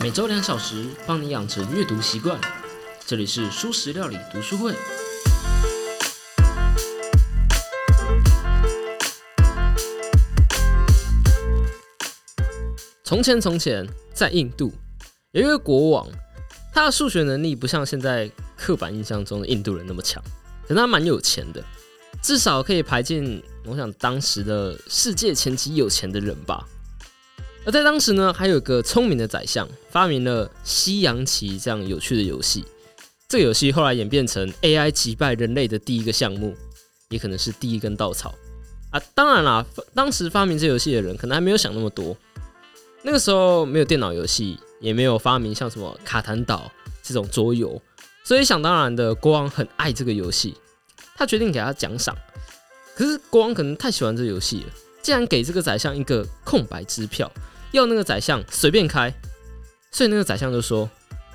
[0.00, 2.40] 每周两小时，帮你养成阅读习惯。
[3.04, 4.72] 这里是舒食料理读书会。
[13.02, 13.84] 从前，从前，
[14.14, 14.72] 在印度
[15.32, 16.08] 有一个国王，
[16.72, 20.22] 他的数学能力不像现在刻板印象中的印度人那么强，
[20.68, 21.60] 可他蛮有钱的，
[22.22, 26.64] 至少可以排进我想当时的世界前几有钱的人吧。
[27.68, 32.64] 而在当时呢，还有一个聪明的宰相发明了西洋棋这样有趣的游戏。
[33.28, 36.56] 这个游戏后来演变成 AI 击败人类的第一个项目，
[37.10, 38.34] 也可能是第一根稻草
[38.90, 38.98] 啊。
[39.14, 42.16] 当然啦，当时发明这游戏的人可能还没有想那么多。
[43.02, 46.72] 那个时候没有电脑游戏，也没有发明像什么卡坦岛
[47.02, 47.78] 这种桌游，
[48.24, 50.54] 所以想当然的国王很爱这个游戏，
[51.14, 52.16] 他决定给他奖赏。
[52.96, 54.72] 可是国王可能太喜欢这游戏了，
[55.02, 57.30] 竟然给这个宰相一个空白支票，
[57.72, 59.12] 要那个宰相随便开。
[59.90, 60.88] 所以那个宰相就说：“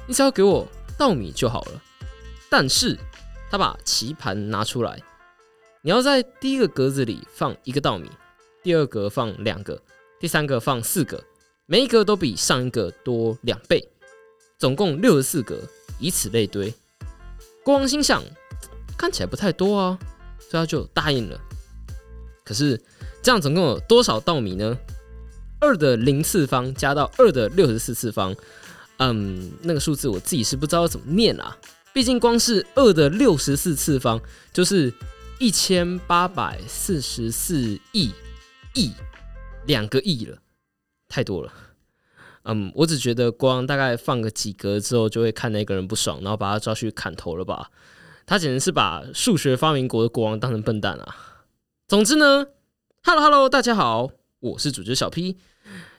[0.08, 0.68] 你只要给我
[0.98, 1.82] 稻米就好了。”
[2.50, 2.98] 但是
[3.50, 5.02] 他把棋盘拿出来，
[5.82, 8.10] 你要在第一个格子里放一个稻米，
[8.62, 9.82] 第二格放两个，
[10.20, 11.24] 第三个放四个。
[11.66, 13.90] 每一格都比上一个多两倍，
[14.60, 15.60] 总共六十四格，
[15.98, 16.72] 以此类推。
[17.64, 18.22] 国王心想，
[18.98, 19.98] 看起来不太多啊，
[20.40, 21.40] 所以他就答应了。
[22.44, 22.80] 可是
[23.22, 24.78] 这样总共有多少稻米呢？
[25.64, 28.36] 二的零次方加到二的六十四次方，
[28.98, 31.58] 嗯，那个数字我自己是不知道怎么念啊。
[31.94, 34.20] 毕竟光是二的六十四次方
[34.52, 34.94] 就是
[35.40, 38.12] 一千八百四十四亿
[38.74, 38.92] 亿
[39.66, 40.38] 两个亿了。
[41.08, 41.54] 太多了，
[42.44, 47.70] 嗯，我只觉得国王大概放个几格之后，就会看那个人不爽，然后把他抓去砍头了吧？
[48.26, 51.16] 他简直是把数学发明国的国王当成笨蛋啊！
[51.88, 52.48] 总之呢
[53.04, 54.10] ，Hello Hello，大家好，
[54.44, 55.38] 我是主角小 P，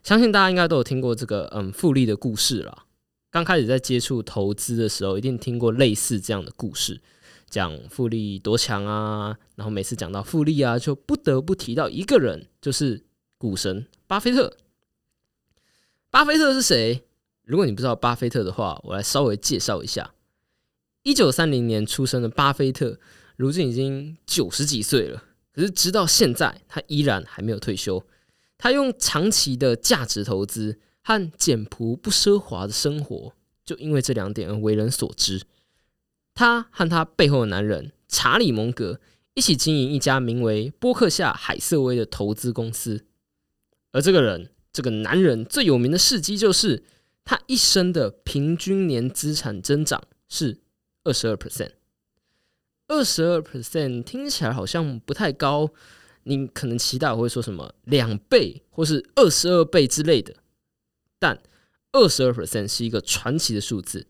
[0.03, 2.85] 相信大家应该都有听过这个嗯复利的故事了。
[3.31, 7.01] 刚开始在接触投资的时候，一定听过类似这样的故事，
[7.49, 13.03] 讲复利多强啊，然后每次讲到复利啊，就不得不提到一个人，就是
[13.39, 14.55] 股神巴菲特。
[16.11, 17.03] 巴菲特是谁？
[17.45, 20.13] 如果你不知道巴菲特的话，我来稍微介绍一下。
[21.03, 22.99] 一九三零年出生的巴菲特，
[23.37, 25.25] 如今已经九十几岁了。
[25.51, 28.05] 可是直到现在，他依然还没有退休。
[28.59, 33.35] 他用长期的价值投资和简朴不奢华的生活，
[33.65, 35.43] 就因为这两点而为人所知。
[36.35, 39.01] 他和他背后的男人查理蒙格
[39.35, 43.05] 一起经营一家名为波克夏海瑟威的投资公司，
[43.93, 44.51] 而这个人。
[44.73, 46.83] 这个男人最有名的事迹就是，
[47.25, 50.59] 他一生的平均年资产增长是
[51.05, 51.71] 二十二 percent。
[52.89, 55.71] 二十二 percent 听起来好像不太高，
[56.25, 60.35] 你可能期待我会说什么两倍或是二十二倍之类的，
[61.19, 61.41] 但
[61.93, 64.07] 二十二 percent 是一个传奇的数字，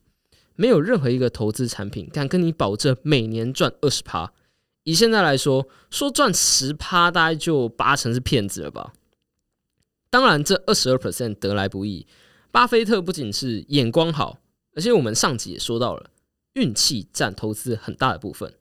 [0.56, 4.32] 没有任何一个投资产品敢跟你保证每年赚二十趴。
[4.84, 8.92] 以现在来说，说赚十趴，大概就八成是骗子了吧。
[10.10, 12.06] 当然，这二十二 percent 得来不易。
[12.50, 14.38] 巴菲特不仅是眼光好，
[14.76, 16.10] 而且我们上集也说到了，
[16.52, 18.54] 运气占投资很大的部分。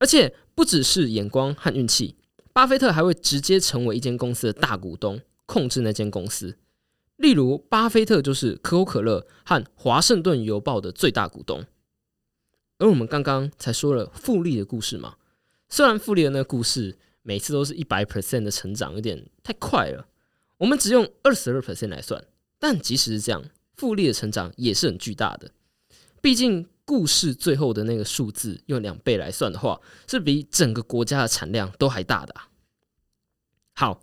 [0.00, 2.16] 而且不只是眼光和运气，
[2.54, 6.56] 巴菲特还会直接成为一间公司的大股东，控制那间公司。
[7.16, 11.64] 例如，巴菲特就是可口可乐和华盛顿邮报的最大股东。
[12.78, 15.16] 而我们刚刚才说了复利的故事嘛，
[15.68, 20.06] 虽然复利的那个故事每次都是一百 percent 的成长，有点太快了。
[20.58, 22.24] 我们只用二十二 percent 来算，
[22.60, 23.44] 但即使是这样，
[23.76, 25.50] 复利的成长也是很巨大的。
[26.20, 32.34] 毕竟故事最后的那个数字用两倍来算的话，是比整个国家的产量都还大的。
[33.74, 34.00] 好，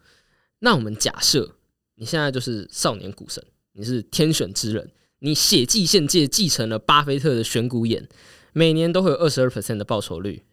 [0.59, 1.57] 那我们假设
[1.95, 3.43] 你现在就是少年股神，
[3.73, 8.09] 你是天选之人，你血迹献界继承了巴菲特的选股眼，
[8.53, 10.43] 每年都会有二十二 percent 的报酬率。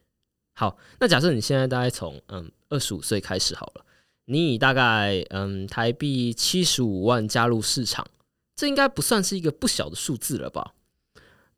[0.54, 3.84] 好，那假设你现在大概从嗯二十五岁开始好了。
[4.26, 8.06] 你以大概嗯台币七十五万加入市场，
[8.54, 10.74] 这应该不算是一个不小的数字了吧？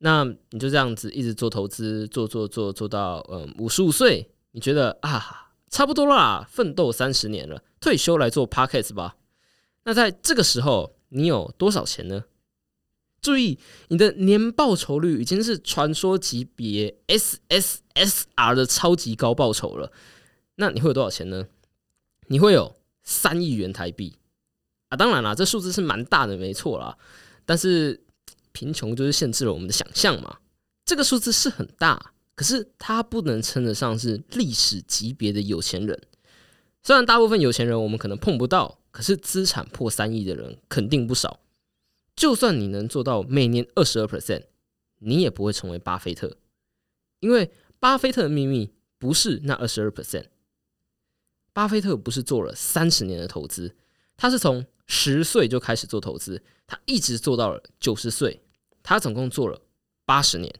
[0.02, 9.16] 那你就这样子一直做投资，做做做做到嗯五十五岁，你觉得啊差不多啦，奋斗三十年了，退休来做 p o c k e t 吧？
[9.84, 12.24] 那在这个时候，你有多少钱呢？
[13.22, 13.58] 注意，
[13.88, 19.92] 你的年报酬率已经是传说级别 SSSR 的超级高报酬了。
[20.56, 21.46] 那你会有多少钱呢？
[22.28, 24.16] 你会有三亿元台币
[24.88, 24.96] 啊！
[24.96, 26.96] 当然啦，这数字是蛮大的，没错啦。
[27.44, 28.02] 但是
[28.60, 30.36] 贫穷就是限制了我们的想象嘛。
[30.84, 35.98] 这个数字是很大，可是它不能称得上是历史级别的有钱人。
[36.82, 41.40] 虽然大部分有钱人我们可能碰不到，可是资产破三亿的人肯定不少。
[42.14, 44.42] 就算你能做到每年二十二 percent，
[44.98, 46.36] 你也不会成为巴菲特，
[47.20, 50.26] 因为巴菲特的秘密不是那二十二 percent。
[51.54, 53.74] 巴菲特不是做了三十年的投资，
[54.18, 58.42] 他是从十岁就开始做投资，他一直做到了九十岁，
[58.90, 59.62] 他总共做了
[60.04, 60.52] 八十年。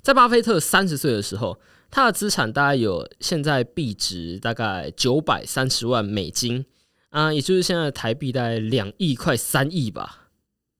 [0.00, 1.60] 在巴菲特三十岁的时候，
[1.90, 6.64] 他的资产大概有现在币值大概九百三十万美金
[7.10, 10.28] 啊，也就是现在台币大概两亿快三亿吧，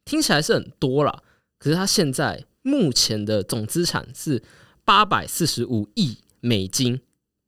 [0.04, 1.24] 听起来是很多了。
[1.58, 4.40] 可是他现在目前的总资产是
[4.84, 7.00] 八百四十五亿美金。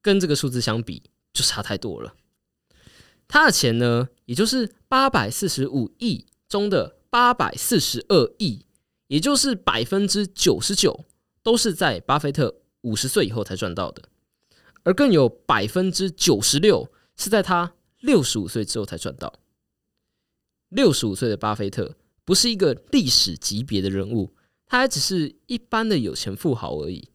[0.02, 2.14] 跟这个数字相比，就差太多了。
[3.28, 8.66] 他的钱呢，也就是八百四十五亿中的八百四十二亿，
[9.06, 11.04] 也就是百分之九十九，
[11.44, 14.02] 都是在巴菲特五十岁以后才赚到的，
[14.82, 19.32] 而更有百分之九十六是在他六十五岁之后才赚到。
[20.70, 21.94] 六十五岁的巴菲特
[22.24, 24.34] 不是一个历史级别的人物，
[24.66, 27.10] 他还只是一般的有钱富豪而已。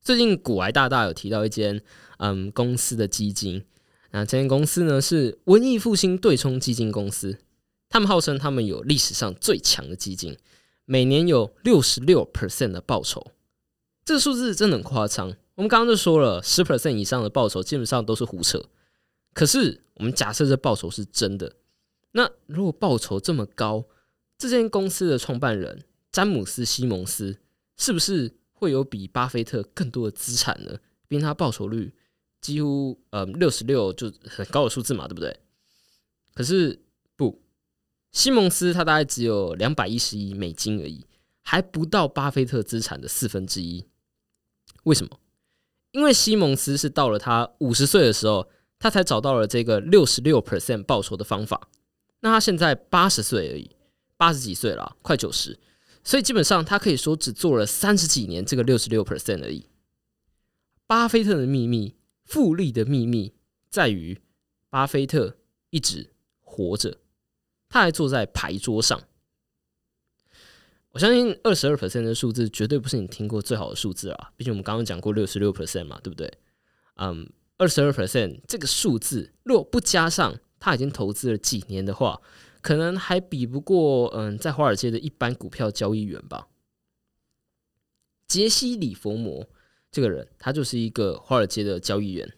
[0.00, 1.82] 最近古埃大大有提到一间
[2.16, 3.66] 嗯公司的基金，
[4.12, 7.40] 那这间公司呢是文艺复兴对冲基金公司，
[7.88, 10.36] 他们号称他们有历史上最强的基金，
[10.84, 13.32] 每年有六十六 percent 的报酬，
[14.04, 15.34] 这个数字真的很夸张。
[15.54, 18.64] 我们刚刚就说了，十 percent 以上的报酬基本上都是胡扯。
[19.34, 21.56] 可是我们假设这报酬是真的，
[22.12, 23.84] 那如果报酬这么高，
[24.36, 27.38] 这间公司的创办人詹姆斯·西蒙斯
[27.76, 28.34] 是不是？
[28.60, 30.80] 会有比巴菲特更多的资产呢？
[31.06, 31.94] 毕竟他报酬率
[32.40, 35.38] 几乎呃六十六就很高的数字嘛，对不对？
[36.34, 36.76] 可是，
[38.10, 41.06] 西蒙斯他大概只有两百一十亿美金而已，
[41.42, 43.86] 还不到巴菲特资产的四分之一。
[44.84, 45.18] 为什么？
[45.92, 51.68] 因为西蒙斯是到了他五十岁的时候，他才找到了这个六十六 percent 报酬的方法。
[52.20, 53.70] 那他现在八十岁而已，
[54.16, 55.58] 八十几岁了，快九十。
[56.04, 59.66] 所以基本上，他可以说只做了三十几年这个六十六 percent 而已。
[60.86, 61.94] 巴菲特的秘密，
[62.24, 63.34] 复利的秘密，
[63.68, 64.18] 在于
[64.70, 65.36] 巴菲特
[65.70, 66.10] 一直
[66.40, 66.98] 活着，
[67.68, 69.00] 他还坐在牌桌上。
[70.90, 74.32] 我相信二十二 percent 的数字绝对不是你听过最好的数字啊！
[74.36, 76.32] 毕竟我们刚刚讲过六十六 percent 嘛，对不对？
[76.96, 82.20] 嗯，二十二 percent 这个数字，若不加上他已经投资了几年的话。
[82.60, 86.48] 可能还比不过，嗯，在华尔街的一般股票交易员吧。
[88.26, 89.48] 杰西·里佛摩
[89.92, 92.34] 这个人，他就是一个华尔街的交易员。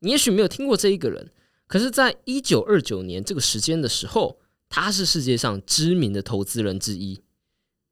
[0.00, 1.30] 你也许没有听过这一个人，
[1.68, 4.40] 可是，在一九二九年这个时间的时候，
[4.70, 7.20] 他是世界上知名的投资人之一。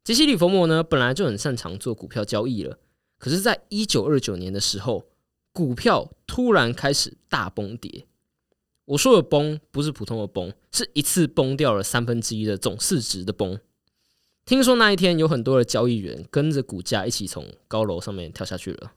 [0.02, 2.78] 杰西·里佛摩呢，本来就很擅长做股票交易了，
[3.18, 5.04] 可是，在一九二九年的时候，
[5.52, 8.06] 股票突然开始大崩跌。
[8.86, 13.60] 我说的崩不是普通的崩，是一次崩掉了三分之一的总市值的崩。
[14.46, 18.92] 听说那一天有很多的交易员跟着股价一起从高楼上面跳下去了，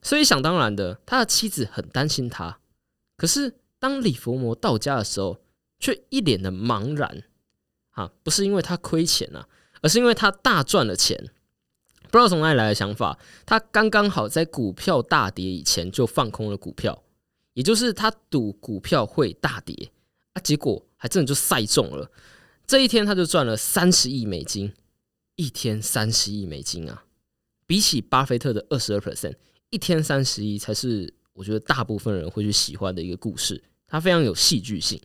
[0.00, 2.60] 所以想当然的，他的妻子很担心他。
[3.16, 5.38] 可是当李佛摩到家的时候，
[5.84, 7.24] 却一脸的茫然。
[7.90, 9.46] 啊，不是因为他亏钱啊，
[9.82, 11.30] 而是因为他大赚了钱。
[12.10, 17.02] 不知道从哪里来的想法，他刚刚好在股票大跌以前就放空了股票。
[17.52, 19.92] 也就是他赌股票会大跌
[20.32, 22.10] 啊，结果还真的就赛中了。
[22.66, 24.72] 这一天他就赚了三十亿美金，
[25.36, 27.04] 一天三十亿美金啊！
[27.66, 29.36] 比起巴菲特的二十二 percent，
[29.70, 33.62] 一天三十亿才是我觉得大部分人会去喜欢的一个故事。
[33.86, 35.00] 它非常有戏剧性。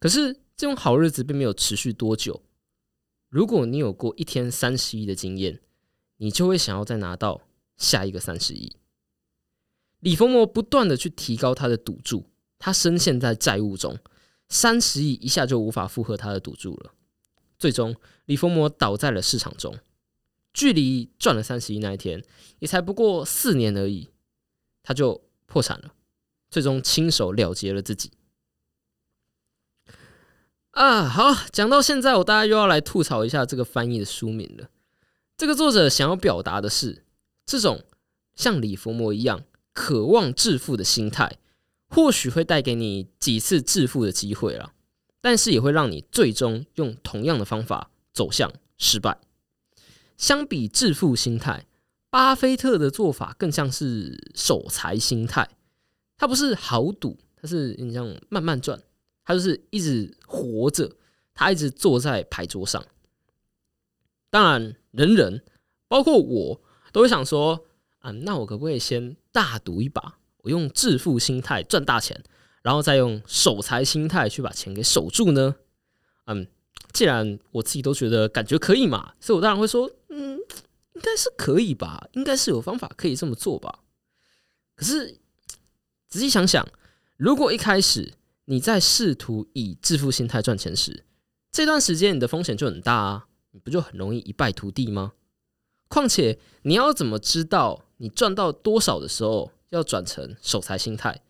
[0.00, 2.42] 可是这种好日子并没有持续多久。
[3.28, 5.60] 如果你有过一天三十亿的经验，
[6.16, 7.42] 你就会想要再拿到
[7.76, 8.74] 下一个三十亿。
[10.00, 12.24] 李丰摩不断的去提高他的赌注，
[12.58, 13.98] 他深陷在债务中，
[14.48, 16.94] 三十亿一下就无法负荷他的赌注了。
[17.58, 19.78] 最终，李丰摩倒在了市场中，
[20.54, 22.24] 距离赚了三十亿那一天
[22.58, 24.08] 也才不过四年而已，
[24.82, 25.94] 他就破产了，
[26.50, 28.10] 最终亲手了结了自己。
[30.80, 34.70] 啊，好，讲到现在，我大概又要来吐槽一下这个翻译的书名了。
[35.36, 37.04] 这个作者想要表达的是，
[37.44, 37.84] 这种
[38.34, 39.42] 像李福摩一样。
[39.74, 41.36] 渴望致富的心态，
[41.88, 44.72] 或许会带给你几次致富的机会了，
[45.20, 49.18] 但是也会让你最终用同样的方法走向失败。
[50.16, 51.66] 相比致富心态，
[52.08, 55.46] 巴菲特的做法更像是守财心态。
[56.16, 58.80] 他不是豪赌，他是你像慢慢赚，
[59.24, 60.96] 他就是一直活着，
[61.34, 62.84] 他一直坐在牌桌上。
[64.30, 65.44] 当然，人人
[65.88, 66.60] 包括我
[66.92, 67.66] 都会想说。
[68.00, 70.16] 啊，那我可不可以先大赌一把？
[70.38, 72.18] 我用致富心态赚大钱，
[72.62, 75.56] 然后再用守财心态去把钱给守住呢？
[76.24, 76.46] 嗯，
[76.94, 80.38] 既然我自己都觉得感觉可以嘛，所以我当然会说，嗯，
[80.94, 83.80] 应该是可以吧，应该是有方法可以这么做吧。
[84.74, 85.18] 可是
[86.08, 86.66] 仔细想想，
[87.18, 88.14] 如果一开始
[88.50, 91.04] 你在试图以致富心态赚钱时，
[91.52, 95.12] 这段时间你的风险就很大啊，你不就很容易一败涂地吗？
[95.86, 101.22] 况且你要怎么知道你赚到多少的时候要转成守财心态？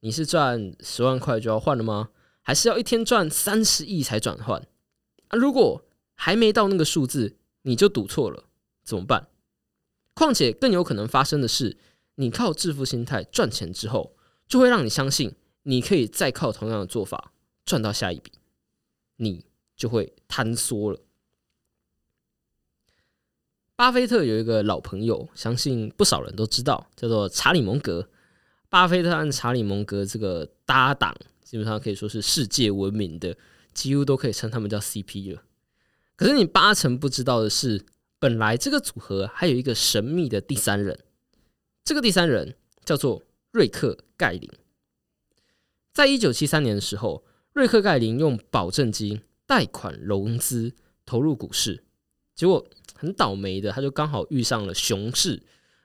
[0.00, 2.10] 你是赚十万块就要换了吗？
[2.42, 4.60] 还是要一天赚三十亿才转换？
[5.28, 5.82] 啊，如果
[6.14, 8.44] 还没到那个数字，你就赌错了，
[8.84, 9.28] 怎么办？
[10.12, 11.78] 况且更有可能发生的是，
[12.16, 14.14] 你靠致富心态赚钱之后，
[14.46, 15.34] 就会让你相信
[15.68, 17.30] 你可以再靠同样的做法
[17.66, 18.32] 赚到下一笔，
[19.16, 19.44] 你
[19.76, 20.98] 就会坍缩了。
[23.76, 28.08] 巴菲特有一个老朋友，相信不少人都知道，叫做查理蒙格。
[28.70, 33.36] 巴菲特和查理蒙格这个搭档，基本上可以说是世界闻名的，
[33.74, 35.42] 几乎都可以称他们叫 CP 了。
[36.16, 37.84] 可是你八成不知道的是，
[38.18, 40.98] 本来这个组合还有一个神秘的第三人，
[41.84, 42.56] 这个第三人
[42.86, 43.22] 叫做
[43.52, 44.50] 瑞克盖林。
[45.98, 47.24] 在一九七三年的时候，
[47.54, 50.72] 瑞克盖林用保证金贷款融资
[51.04, 51.82] 投入股市，
[52.36, 52.64] 结果
[52.94, 55.42] 很倒霉的，他就刚好遇上了熊市，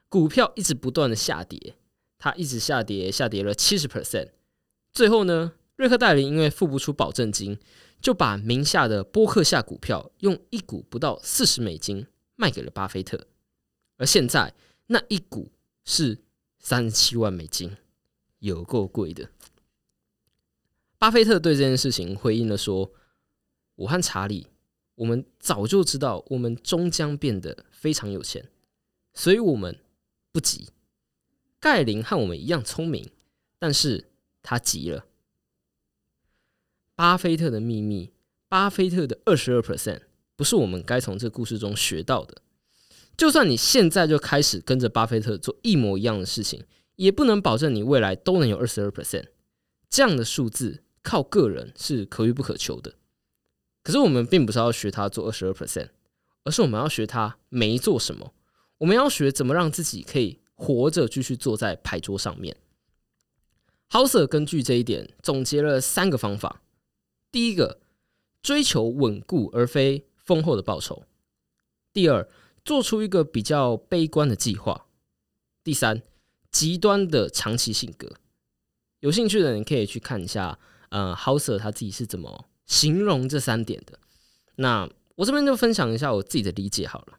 [0.07, 1.73] 股票一直不断的下跌。
[2.19, 4.29] 他一直下跌，下跌了七十 percent。
[4.91, 7.57] 最后呢，瑞克戴林因为付不出保证金，
[7.99, 12.05] 就把名下的波克夏股票用一股不到四十美金
[12.35, 13.25] 卖给了巴菲特。
[13.97, 14.53] 而现在
[14.85, 15.49] 那一股
[15.83, 16.19] 是
[16.59, 17.75] 三十七万美金，
[18.37, 19.31] 有够贵的。
[21.03, 22.89] 巴菲特对这件事情回应了说
[23.75, 24.47] ：“我和查理，
[24.95, 28.49] 我们早就知道我们终将变得非常有钱，
[29.13, 29.77] 所以我们
[30.31, 30.69] 不急。”
[31.59, 33.11] 盖林和我们一样聪明，
[33.59, 35.03] 但是他急了。
[36.95, 38.13] 巴菲特的秘密，
[38.47, 40.03] 巴菲特的二十二 percent，
[40.37, 42.41] 不是我们该从这故事中学到的。
[43.17, 46.63] 就算你现在就开始跟着巴菲特做一模一样的事情，
[46.95, 49.25] 也不能保证你未来都能有二十二 percent。
[49.89, 52.95] 这样的数字靠个人是可遇不可求的。
[53.83, 55.89] 可是我们并不是要学他做二十二 percent，
[56.45, 58.33] 而是我们要学他没做什么。
[58.79, 60.39] 我们要学怎么让自己可以。
[60.55, 62.55] 活着继续坐在牌桌上面。
[63.89, 66.61] 豪瑟根据这一点总结了三个方法：
[67.31, 67.81] 第一个，
[68.41, 71.03] 追求稳固而非丰厚的报酬；
[71.91, 72.29] 第二，
[72.63, 74.85] 做出一个比较悲观的计划；
[75.63, 76.03] 第三，
[76.51, 78.13] 极端的长期性格。
[78.99, 80.59] 有兴趣的人可以去看一下，
[80.93, 83.97] 呃，豪瑟他自己是怎么形容这三点的。
[84.57, 87.17] 那我这边就分享一下我自己的理解好了。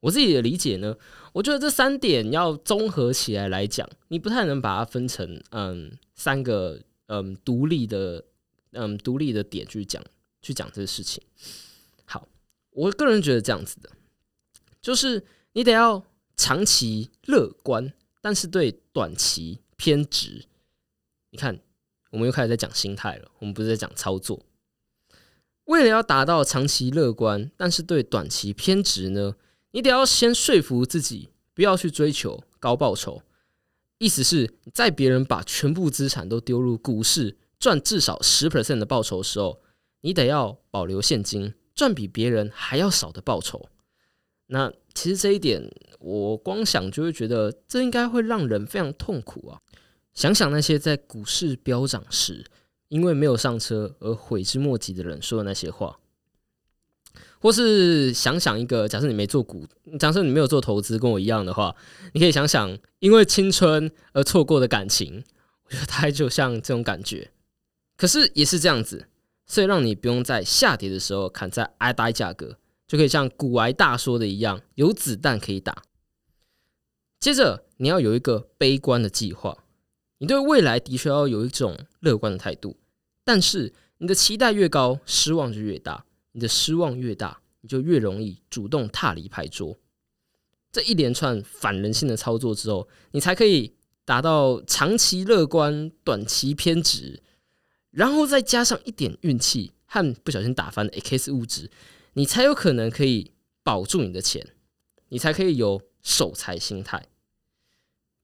[0.00, 0.94] 我自己的理解呢，
[1.32, 8.22] 我觉得这三点要综合起来来讲，你不太能把它分成嗯三个嗯独立的
[8.72, 10.04] 嗯独立的点去讲
[10.42, 11.24] 去讲这个事情。
[12.04, 12.28] 好，
[12.72, 13.90] 我个人觉得这样子的，
[14.82, 16.04] 就是你得要
[16.36, 17.90] 长期乐观，
[18.20, 20.44] 但是对短期偏执。
[21.30, 21.58] 你看，
[22.16, 24.40] 我们又开始在讲心态了，我们不是在讲操作。
[25.66, 29.36] 为了要达到长期乐观，但是对短期偏执呢？
[29.72, 33.20] 你得要先说服自己，不要去追求高报酬。
[33.98, 39.60] 意思是，在别人把全部资产都丢入股市，赚至少十 percent 的报酬的时候，
[40.00, 43.68] 你得要保留现金，赚比别人还要少的报酬。
[44.46, 49.60] 那其实这一点，我光想就会觉得，这应该会让人非常痛苦啊！
[50.16, 52.44] 想想那些在股市飙涨时，
[52.88, 55.98] 因为没有上车而悔之莫及的人说的那些话。
[57.38, 59.66] 或是想想一个，假设你没做股，
[60.00, 61.76] 假设你没有做投资，跟我一样的话，
[62.14, 65.22] 你可以想想因为青春而错过的感情，
[65.66, 67.30] 我觉得大概就像这种感觉。
[67.98, 69.06] 可是也是这样子，
[69.46, 72.56] 所以让你不用在下跌的时候砍在挨低价格，
[72.88, 75.82] 就可以像古癌大说的一样，有子弹可以打。
[77.20, 79.64] 接着你要有一个悲观的计划，
[80.18, 82.76] 你对未来的确要有一种乐观的态度，
[83.24, 86.04] 但是你的期待越高，失望就越大。
[86.32, 89.78] 你的失望越大，你就越容易主动踏离牌桌。
[90.70, 97.22] 这一连串反人性的操作之后，你才可以达到长期乐观、短期偏执，
[97.90, 101.70] 然后再加上一点运气和不小心打翻的 X 物质，
[102.12, 103.32] 你才有可能可以
[103.62, 104.46] 保住你的钱，
[105.08, 107.06] 你才可以有守财心态。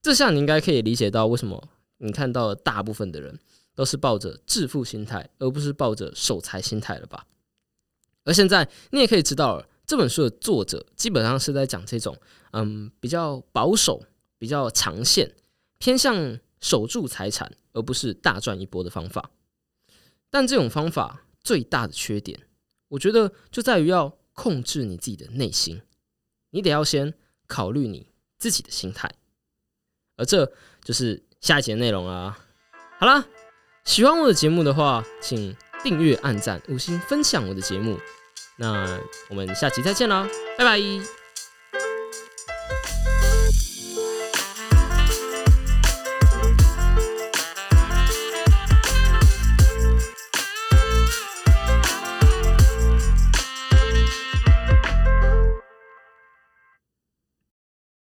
[0.03, 3.39] 这下你应该可以理解到为什么你看到大部分的人
[3.75, 7.25] 都是抱着致富心态，而不是抱着守财心态了吧？
[8.25, 12.17] 而现在，你也可以知道了，这本书的作者基本上是在讲这种，
[12.51, 14.01] 嗯，比较保守、
[14.37, 15.35] 比较长线、
[15.77, 19.31] 偏向守住财产，而不是大赚一波的方法。
[20.29, 22.47] 但这种方法最大的缺点，
[22.87, 25.81] 我觉得就在于要控制你自己的内心，
[26.51, 27.13] 你得要先
[27.45, 28.07] 考虑你
[28.39, 29.13] 自己的心态，
[30.15, 30.51] 而这
[30.83, 32.37] 就是下一节内容啊。
[32.97, 33.25] 好了，
[33.83, 37.99] 喜欢我的节目的话，请订阅、按赞、五星分享我的节目。
[38.55, 38.97] 那
[39.29, 40.25] 我们下期再见啦，
[40.57, 41.22] 拜拜。